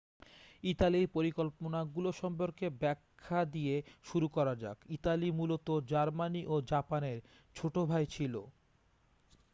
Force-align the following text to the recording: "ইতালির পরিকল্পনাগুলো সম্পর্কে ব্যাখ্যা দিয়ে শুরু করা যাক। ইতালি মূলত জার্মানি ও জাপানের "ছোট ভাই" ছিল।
"ইতালির 0.63 1.07
পরিকল্পনাগুলো 1.07 2.09
সম্পর্কে 2.13 2.65
ব্যাখ্যা 2.81 3.39
দিয়ে 3.45 3.75
শুরু 4.03 4.27
করা 4.27 4.53
যাক। 4.55 4.77
ইতালি 4.89 5.29
মূলত 5.31 5.67
জার্মানি 5.87 6.41
ও 6.45 6.55
জাপানের 6.67 7.17
"ছোট 7.55 7.75
ভাই" 7.85 8.03
ছিল। 8.05 8.33